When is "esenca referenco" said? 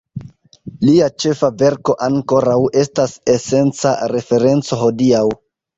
3.37-4.85